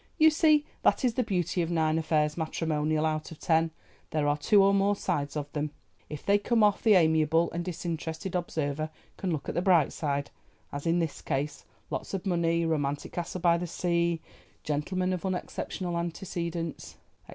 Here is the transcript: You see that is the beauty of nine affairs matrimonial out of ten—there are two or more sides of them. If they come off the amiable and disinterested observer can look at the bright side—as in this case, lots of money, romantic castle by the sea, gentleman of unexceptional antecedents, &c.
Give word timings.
You 0.17 0.31
see 0.31 0.65
that 0.81 1.05
is 1.05 1.13
the 1.13 1.21
beauty 1.21 1.61
of 1.61 1.69
nine 1.69 1.99
affairs 1.99 2.35
matrimonial 2.35 3.05
out 3.05 3.29
of 3.29 3.37
ten—there 3.39 4.27
are 4.27 4.35
two 4.35 4.63
or 4.63 4.73
more 4.73 4.95
sides 4.95 5.37
of 5.37 5.53
them. 5.53 5.69
If 6.09 6.25
they 6.25 6.39
come 6.39 6.63
off 6.63 6.81
the 6.81 6.95
amiable 6.95 7.51
and 7.51 7.63
disinterested 7.63 8.33
observer 8.33 8.89
can 9.17 9.29
look 9.31 9.47
at 9.47 9.53
the 9.53 9.61
bright 9.61 9.93
side—as 9.93 10.87
in 10.87 10.97
this 10.97 11.21
case, 11.21 11.65
lots 11.91 12.15
of 12.15 12.25
money, 12.25 12.65
romantic 12.65 13.11
castle 13.11 13.41
by 13.41 13.59
the 13.59 13.67
sea, 13.67 14.21
gentleman 14.63 15.13
of 15.13 15.23
unexceptional 15.23 15.95
antecedents, 15.95 16.95
&c. 17.27 17.29